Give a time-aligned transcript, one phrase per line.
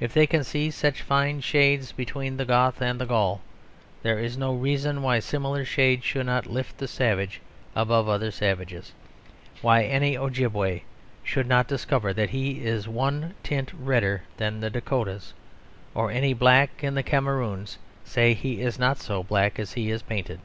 [0.00, 3.42] If they can see such fine shades between the Goth and the Gaul,
[4.02, 7.42] there is no reason why similar shades should not lift the savage
[7.76, 8.92] above other savages;
[9.60, 10.84] why any Ojibway
[11.22, 15.34] should not discover that he is one tint redder than the Dacotahs;
[15.94, 20.00] or any nigger in the Cameroons say he is not so black as he is
[20.00, 20.40] painted.